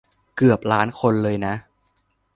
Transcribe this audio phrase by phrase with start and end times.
[0.35, 1.53] เกือบล้านคนเลยนะ